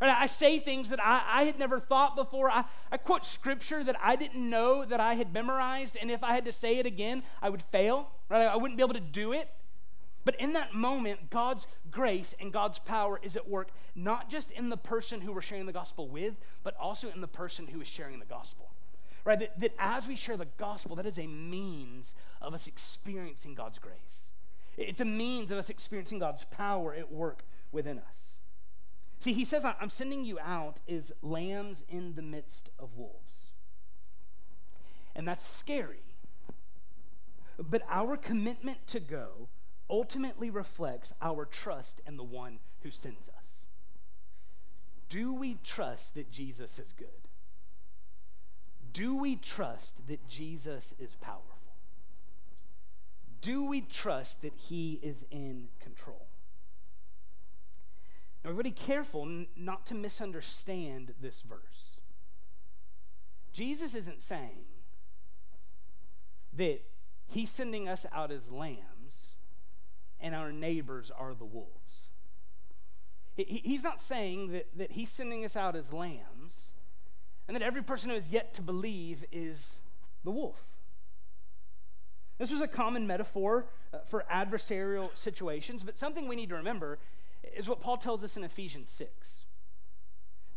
[0.00, 0.16] Right?
[0.16, 2.50] I say things that I, I had never thought before.
[2.50, 6.34] I, I quote scripture that I didn't know that I had memorized, and if I
[6.34, 8.10] had to say it again, I would fail.
[8.28, 8.46] Right?
[8.46, 9.50] I wouldn't be able to do it.
[10.24, 14.68] But in that moment, God's grace and God's power is at work, not just in
[14.68, 17.88] the person who we're sharing the gospel with, but also in the person who is
[17.88, 18.68] sharing the gospel.
[19.24, 19.38] Right?
[19.38, 23.78] That, that as we share the gospel, that is a means of us experiencing God's
[23.78, 24.30] grace.
[24.76, 28.37] It's a means of us experiencing God's power at work within us.
[29.20, 33.50] See, he says, I'm sending you out as lambs in the midst of wolves.
[35.16, 36.02] And that's scary.
[37.58, 39.48] But our commitment to go
[39.90, 43.64] ultimately reflects our trust in the one who sends us.
[45.08, 47.08] Do we trust that Jesus is good?
[48.92, 51.58] Do we trust that Jesus is powerful?
[53.40, 56.27] Do we trust that he is in control?
[58.48, 62.00] Everybody careful n- not to misunderstand this verse.
[63.52, 64.64] Jesus isn't saying
[66.54, 66.80] that
[67.26, 69.34] he's sending us out as lambs
[70.18, 72.08] and our neighbors are the wolves.
[73.36, 76.72] He, he's not saying that, that he's sending us out as lambs
[77.46, 79.76] and that every person who is yet to believe is
[80.24, 80.64] the wolf.
[82.38, 86.98] This was a common metaphor uh, for adversarial situations, but something we need to remember
[87.42, 89.44] is what Paul tells us in Ephesians 6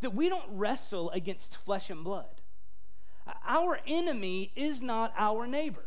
[0.01, 2.41] that we don't wrestle against flesh and blood.
[3.47, 5.85] Our enemy is not our neighbor.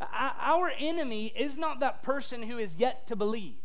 [0.00, 3.56] Our enemy is not that person who is yet to believe.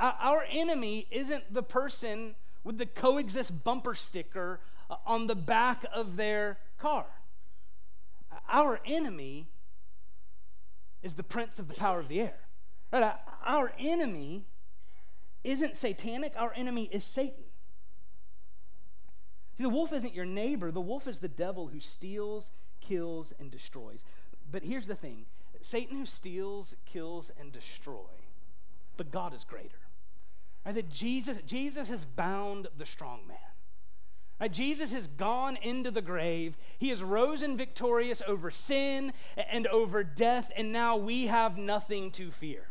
[0.00, 6.16] Our enemy isn't the person with the coexist bumper sticker uh, on the back of
[6.16, 7.06] their car.
[8.48, 9.46] Our enemy
[11.02, 12.40] is the prince of the power of the air.
[12.92, 13.14] Right?
[13.44, 14.44] Our enemy
[15.44, 17.44] isn't satanic, our enemy is Satan.
[19.56, 23.50] See, the wolf isn't your neighbor, the wolf is the devil who steals, kills, and
[23.50, 24.04] destroys.
[24.50, 25.26] But here's the thing
[25.62, 28.06] Satan who steals, kills, and destroys,
[28.96, 29.78] but God is greater.
[30.64, 30.74] Right?
[30.74, 33.36] That Jesus, Jesus has bound the strong man.
[34.40, 34.52] Right?
[34.52, 36.56] Jesus has gone into the grave.
[36.78, 42.30] He has risen victorious over sin and over death, and now we have nothing to
[42.30, 42.68] fear.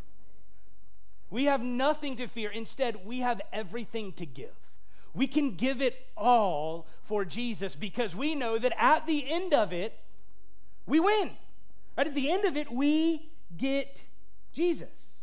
[1.31, 2.51] We have nothing to fear.
[2.51, 4.53] Instead, we have everything to give.
[5.13, 9.73] We can give it all for Jesus because we know that at the end of
[9.73, 9.97] it,
[10.85, 11.31] we win.
[11.97, 12.07] Right?
[12.07, 14.03] At the end of it, we get
[14.53, 15.21] Jesus.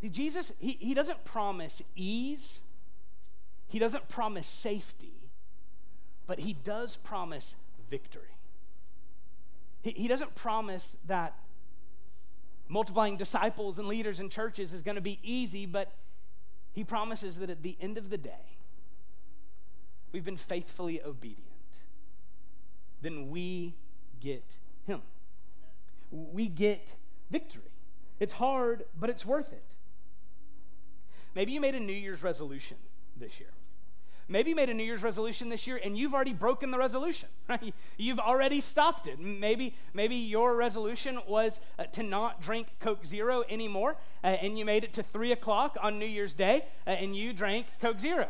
[0.00, 2.60] See, Jesus, he, he doesn't promise ease,
[3.68, 5.30] he doesn't promise safety,
[6.26, 7.56] but he does promise
[7.90, 8.36] victory.
[9.82, 11.34] He, he doesn't promise that
[12.68, 15.92] multiplying disciples and leaders in churches is going to be easy, but
[16.72, 18.58] he promises that at the end of the day,
[20.12, 21.42] we've been faithfully obedient,
[23.02, 23.74] then we
[24.20, 25.02] get him.
[26.10, 26.96] We get
[27.30, 27.62] victory.
[28.20, 29.74] It's hard, but it's worth it.
[31.34, 32.76] Maybe you made a New Year's resolution
[33.16, 33.50] this year.
[34.28, 37.28] Maybe you made a New Year's resolution this year and you've already broken the resolution,
[37.48, 37.74] right?
[37.96, 39.18] You've already stopped it.
[39.18, 44.64] Maybe, maybe your resolution was uh, to not drink Coke Zero anymore, uh, and you
[44.64, 48.28] made it to three o'clock on New Year's Day uh, and you drank Coke Zero.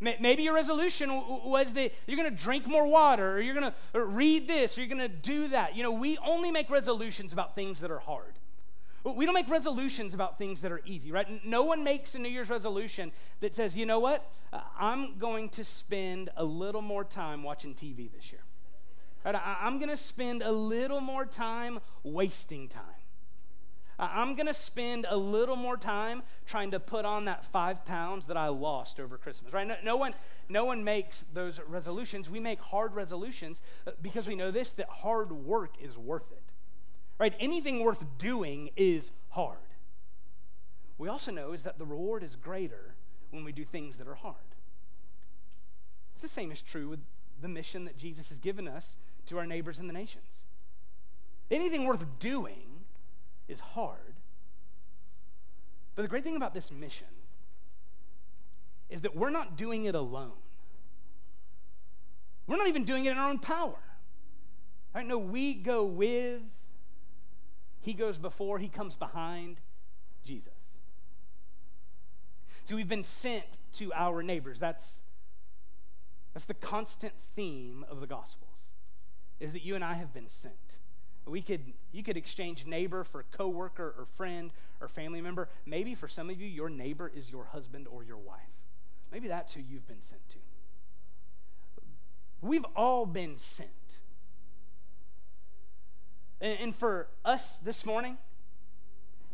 [0.00, 1.10] Maybe your resolution
[1.44, 4.82] was that you're going to drink more water, or you're going to read this, or
[4.82, 5.74] you're going to do that.
[5.74, 8.34] You know, we only make resolutions about things that are hard.
[9.04, 11.44] We don't make resolutions about things that are easy, right?
[11.44, 14.30] No one makes a New Year's resolution that says, you know what?
[14.52, 18.42] Uh, I'm going to spend a little more time watching TV this year.
[19.24, 19.34] Right?
[19.34, 22.84] I'm going to spend a little more time wasting time.
[23.98, 28.26] I'm going to spend a little more time trying to put on that five pounds
[28.26, 29.66] that I lost over Christmas, right?
[29.66, 30.14] No, no, one,
[30.48, 32.30] no one makes those resolutions.
[32.30, 36.44] We make hard resolutions uh, because we know this that hard work is worth it,
[37.18, 37.34] right?
[37.38, 39.58] Anything worth doing is hard.
[40.96, 42.94] We also know is that the reward is greater
[43.30, 44.36] when we do things that are hard.
[46.14, 47.00] It's the same is true with
[47.40, 50.24] the mission that Jesus has given us to our neighbors in the nations.
[51.50, 52.84] Anything worth doing
[53.46, 54.14] is hard.
[55.94, 57.06] But the great thing about this mission
[58.88, 60.32] is that we're not doing it alone.
[62.46, 63.78] We're not even doing it in our own power.
[64.94, 65.06] Right?
[65.06, 66.40] No, we go with,
[67.88, 69.60] He goes before, He comes behind
[70.22, 70.52] Jesus.
[72.64, 74.60] So we've been sent to our neighbors.
[74.60, 75.00] That's,
[76.34, 78.68] that's the constant theme of the Gospels,
[79.40, 80.52] is that you and I have been sent.
[81.24, 84.50] We could, you could exchange neighbor for coworker or friend
[84.82, 85.48] or family member.
[85.64, 88.52] Maybe for some of you, your neighbor is your husband or your wife.
[89.10, 90.38] Maybe that's who you've been sent to.
[92.42, 93.70] We've all been sent.
[96.40, 98.16] And, for us this morning,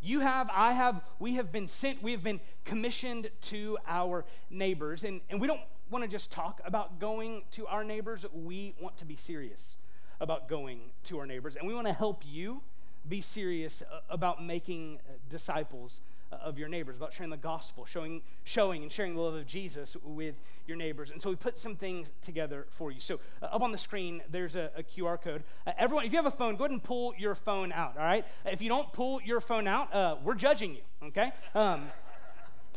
[0.00, 5.04] you have, I have, we have been sent, we have been commissioned to our neighbors.
[5.04, 8.96] And, and we don't want to just talk about going to our neighbors, we want
[8.98, 9.76] to be serious
[10.20, 11.56] about going to our neighbors.
[11.56, 12.62] And we want to help you
[13.06, 16.00] be serious uh, about making uh, disciples
[16.42, 19.96] of your neighbors, about sharing the gospel, showing, showing and sharing the love of Jesus
[20.02, 20.34] with
[20.66, 21.10] your neighbors.
[21.10, 23.00] And so we put some things together for you.
[23.00, 25.44] So uh, up on the screen, there's a, a QR code.
[25.66, 28.04] Uh, everyone, if you have a phone, go ahead and pull your phone out, all
[28.04, 28.24] right?
[28.44, 31.32] If you don't pull your phone out, uh, we're judging you, okay?
[31.54, 31.88] Um,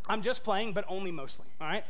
[0.07, 1.83] I'm just playing, but only mostly, all right?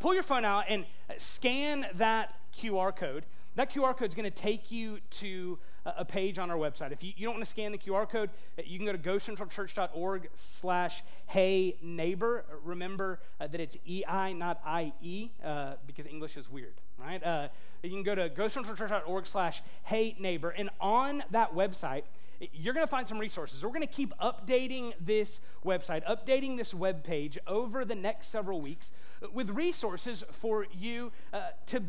[0.00, 0.84] pull your phone out and
[1.18, 3.24] scan that QR code
[3.56, 6.92] that QR code is going to take you to a page on our website.
[6.92, 8.98] If you, you don't want to scan the QR code, uh, you can go to
[8.98, 12.44] gocentralchurch.org slash hey neighbor.
[12.64, 17.22] Remember uh, that it's E-I, not I-E, uh, because English is weird, right?
[17.22, 17.48] Uh,
[17.82, 20.50] you can go to gocentralchurch.org slash hey neighbor.
[20.50, 22.04] And on that website,
[22.52, 23.62] you're going to find some resources.
[23.62, 28.60] We're going to keep updating this website, updating this web page over the next several
[28.60, 28.92] weeks
[29.32, 31.82] with resources for you uh, to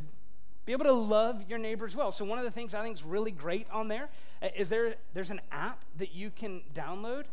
[0.66, 2.12] be able to love your neighbors well.
[2.12, 4.10] So one of the things I think is really great on there
[4.42, 7.26] uh, there there's an app that you can download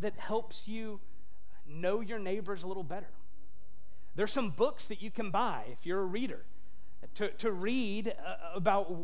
[0.00, 1.00] that helps you
[1.66, 3.10] know your neighbors a little better.
[4.16, 6.44] There's some books that you can buy if you're a reader
[7.14, 8.94] to, to read uh, about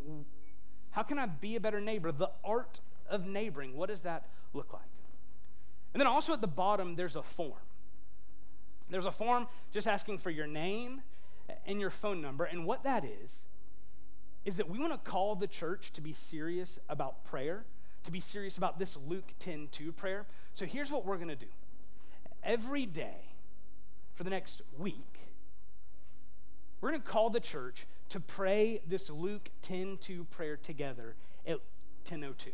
[0.91, 2.13] how can I be a better neighbor?
[2.13, 3.77] The art of neighboring.
[3.77, 4.83] What does that look like?
[5.93, 7.59] And then also at the bottom, there's a form.
[8.89, 11.03] There's a form just asking for your name
[11.67, 12.45] and your phone number.
[12.45, 13.47] And what that is,
[14.45, 17.65] is that we want to call the church to be serious about prayer,
[18.05, 20.27] to be serious about this Luke 10 2 prayer.
[20.55, 21.47] So here's what we're going to do
[22.43, 23.31] every day
[24.15, 25.19] for the next week,
[26.81, 31.15] we're going to call the church to pray this Luke 10 2 prayer together
[31.47, 31.59] at
[32.09, 32.51] 1002.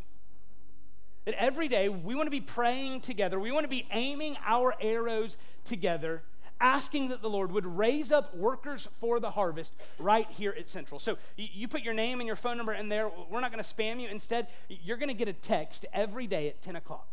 [1.25, 4.75] That every day we want to be praying together, we want to be aiming our
[4.81, 6.23] arrows together
[6.61, 10.99] asking that the Lord would raise up workers for the harvest right here at Central.
[10.99, 13.11] So you, put your name and your phone number in there.
[13.31, 14.09] We're not going to spam you.
[14.09, 17.09] Instead, you're going to get a text every day at 10 o'clock,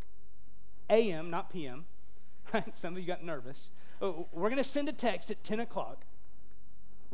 [0.90, 1.86] a.m., not p.m.
[2.76, 3.72] Some of you got nervous.
[4.02, 6.06] Oh, we're going to send a text at 10 o'clock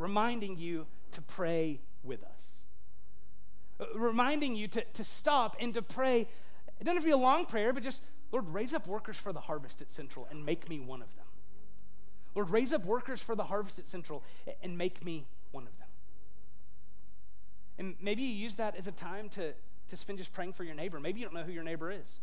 [0.00, 2.64] reminding you to pray with us,
[3.80, 6.22] uh, reminding you to, to stop and to pray.
[6.80, 8.02] It doesn't have to be a long prayer, but just,
[8.32, 11.26] Lord, raise up workers for the harvest at Central and make me one of them.
[12.34, 14.22] Lord, raise up workers for the harvest at Central
[14.62, 15.88] and make me one of them.
[17.78, 19.52] And maybe you use that as a time to,
[19.88, 21.00] to spend just praying for your neighbor.
[21.00, 22.20] Maybe you don't know who your neighbor is.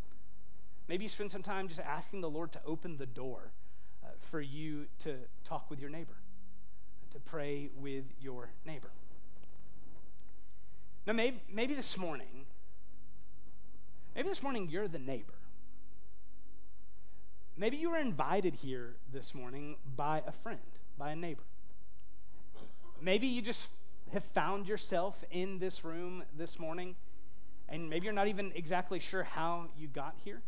[0.88, 3.52] Maybe you spend some time just asking the Lord to open the door
[4.04, 6.16] uh, for you to talk with your neighbor,
[7.12, 8.92] to pray with your neighbor.
[11.06, 12.46] Now, maybe, maybe this morning,
[14.16, 15.34] maybe this morning you're the neighbor.
[17.60, 20.60] Maybe you were invited here this morning by a friend,
[20.96, 21.42] by a neighbor.
[23.02, 23.70] Maybe you just
[24.14, 26.96] have found yourself in this room this morning,
[27.68, 30.44] and maybe you're not even exactly sure how you got here.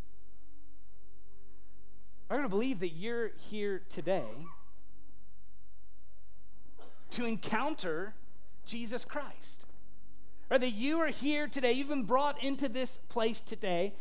[2.30, 4.46] I'm going to believe that you're here today
[7.10, 8.14] to encounter
[8.66, 9.64] Jesus Christ.
[10.48, 13.94] Or that you are here today, you've been brought into this place today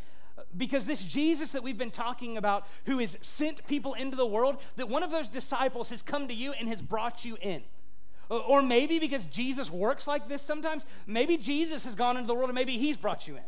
[0.58, 4.58] because this Jesus that we've been talking about, who has sent people into the world,
[4.76, 7.64] that one of those disciples has come to you and has brought you in.
[8.30, 12.50] Or maybe because Jesus works like this sometimes, maybe Jesus has gone into the world
[12.50, 13.44] and maybe he's brought you in.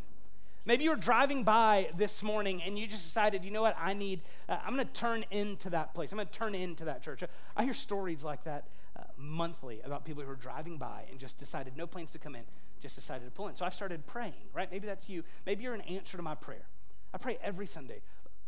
[0.66, 3.94] Maybe you were driving by this morning and you just decided, you know what, I
[3.94, 6.12] need, uh, I'm going to turn into that place.
[6.12, 7.24] I'm going to turn into that church.
[7.56, 8.68] I hear stories like that
[8.98, 12.36] uh, monthly about people who are driving by and just decided no plans to come
[12.36, 12.44] in,
[12.80, 13.56] just decided to pull in.
[13.56, 14.70] So I've started praying, right?
[14.72, 15.24] Maybe that's you.
[15.46, 16.66] Maybe you're an answer to my prayer.
[17.14, 18.01] I pray every Sunday,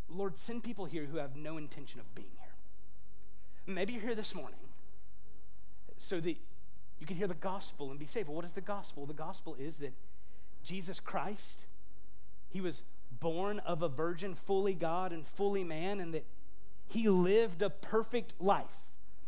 [0.09, 3.73] Lord, send people here who have no intention of being here.
[3.75, 4.59] Maybe you're here this morning
[5.97, 6.35] so that
[6.99, 8.27] you can hear the gospel and be saved.
[8.27, 9.05] Well, what is the gospel?
[9.05, 9.93] The gospel is that
[10.63, 11.65] Jesus Christ,
[12.49, 12.83] he was
[13.19, 16.25] born of a virgin, fully God and fully man, and that
[16.87, 18.77] he lived a perfect life,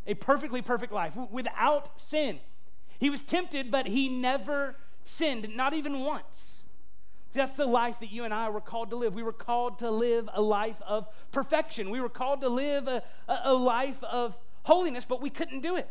[0.05, 2.39] a perfectly perfect life without sin.
[2.99, 4.75] He was tempted, but he never
[5.05, 6.54] sinned, not even once.
[7.35, 9.13] That's the life that you and I were called to live.
[9.13, 11.89] We were called to live a life of perfection.
[11.89, 15.89] We were called to live a, a, life of holiness, but we couldn't do it.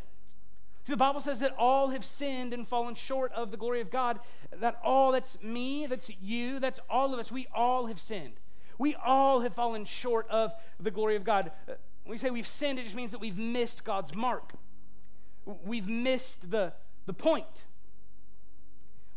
[0.86, 3.90] See, the Bible says that all have sinned and fallen short of the glory of
[3.90, 4.20] God.
[4.58, 7.30] That all, that's me, that's you, that's all of us.
[7.30, 8.34] We all have sinned.
[8.78, 11.52] We all have fallen short of the glory of God.
[11.68, 11.74] Uh,
[12.04, 14.52] when we say we've sinned, it just means that we've missed God's mark.
[15.44, 16.72] We've missed the,
[17.06, 17.64] the point.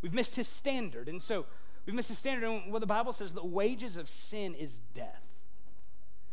[0.01, 1.09] We've missed his standard.
[1.09, 1.45] And so
[1.88, 2.48] We've missed the standard.
[2.48, 5.24] And what the Bible says, the wages of sin is death.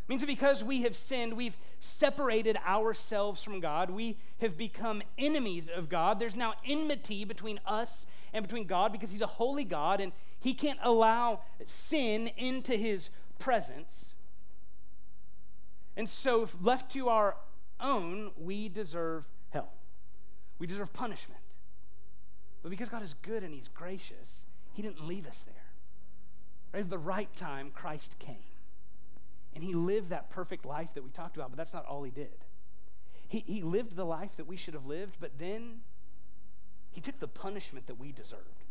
[0.05, 3.89] It means that because we have sinned, we've separated ourselves from God.
[3.89, 6.19] We have become enemies of God.
[6.19, 10.55] There's now enmity between us and between God because He's a holy God and He
[10.55, 14.13] can't allow sin into His presence.
[15.97, 17.37] And so, if left to our
[17.81, 19.73] own, we deserve hell.
[20.59, 21.41] We deserve punishment.
[22.63, 24.43] But because God is good and He's gracious,
[24.75, 25.55] he didn't leave us there.
[26.72, 26.81] Right?
[26.81, 28.37] At the right time, Christ came.
[29.55, 32.11] And he lived that perfect life that we talked about, but that's not all he
[32.11, 32.45] did.
[33.29, 35.81] He, he lived the life that we should have lived, but then
[36.91, 38.64] he took the punishment that we deserved.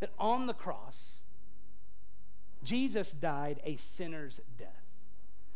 [0.00, 1.18] That on the cross,
[2.64, 4.68] Jesus died a sinner's death.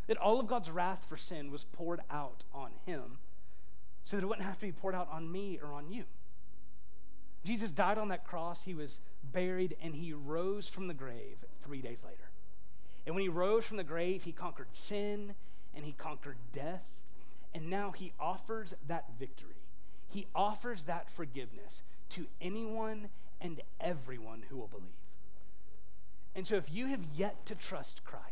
[0.07, 3.18] That all of God's wrath for sin was poured out on him
[4.05, 6.05] so that it wouldn't have to be poured out on me or on you.
[7.44, 9.01] Jesus died on that cross, he was
[9.33, 12.31] buried, and he rose from the grave three days later.
[13.07, 15.35] And when he rose from the grave, he conquered sin
[15.74, 16.83] and he conquered death.
[17.55, 19.62] And now he offers that victory.
[20.09, 23.09] He offers that forgiveness to anyone
[23.41, 24.85] and everyone who will believe.
[26.35, 28.26] And so, if you have yet to trust Christ,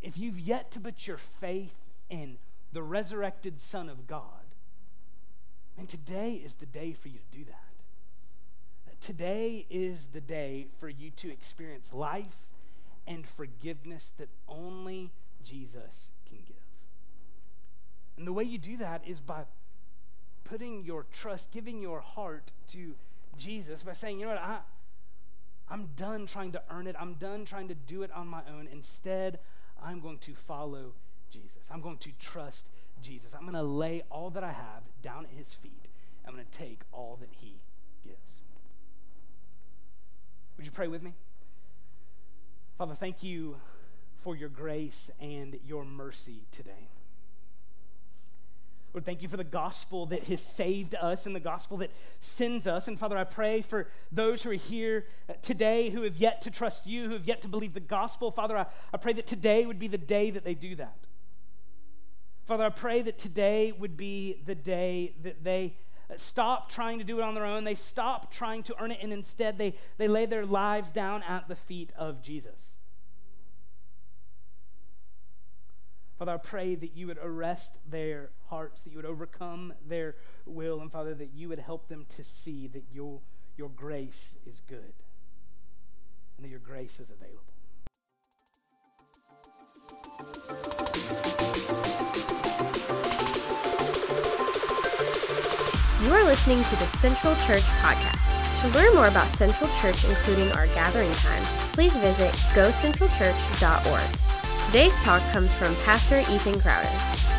[0.00, 1.74] if you've yet to put your faith
[2.08, 2.38] in
[2.72, 4.44] the resurrected Son of God,
[5.76, 7.63] and today is the day for you to do that.
[9.04, 12.38] Today is the day for you to experience life
[13.06, 15.10] and forgiveness that only
[15.44, 16.56] Jesus can give.
[18.16, 19.42] And the way you do that is by
[20.44, 22.94] putting your trust, giving your heart to
[23.36, 24.60] Jesus, by saying, you know what, I,
[25.68, 26.96] I'm done trying to earn it.
[26.98, 28.70] I'm done trying to do it on my own.
[28.72, 29.38] Instead,
[29.84, 30.94] I'm going to follow
[31.30, 31.68] Jesus.
[31.70, 32.70] I'm going to trust
[33.02, 33.34] Jesus.
[33.34, 35.90] I'm going to lay all that I have down at his feet.
[36.26, 37.56] I'm going to take all that he
[38.02, 38.40] gives.
[40.56, 41.14] Would you pray with me?
[42.78, 43.56] Father, thank you
[44.22, 46.88] for your grace and your mercy today.
[48.92, 51.90] Lord, thank you for the gospel that has saved us and the gospel that
[52.20, 52.86] sends us.
[52.86, 55.06] And Father, I pray for those who are here
[55.42, 58.30] today who have yet to trust you, who have yet to believe the gospel.
[58.30, 61.08] Father, I, I pray that today would be the day that they do that.
[62.46, 65.74] Father, I pray that today would be the day that they
[66.16, 67.64] stop trying to do it on their own.
[67.64, 71.48] They stop trying to earn it, and instead they, they lay their lives down at
[71.48, 72.76] the feet of Jesus.
[76.18, 80.14] Father, I pray that you would arrest their hearts, that you would overcome their
[80.46, 83.20] will, and Father, that you would help them to see that your,
[83.56, 84.94] your grace is good
[86.36, 87.42] and that your grace is available.
[96.04, 98.20] You are listening to the Central Church Podcast.
[98.60, 104.66] To learn more about Central Church, including our gathering times, please visit gocentralchurch.org.
[104.66, 107.33] Today's talk comes from Pastor Ethan Crowder.